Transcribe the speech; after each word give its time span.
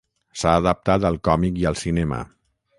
S'ha 0.43 0.53
adaptat 0.61 1.05
al 1.11 1.21
còmic 1.29 1.63
i 1.65 1.71
al 1.73 1.81
cinema. 1.85 2.23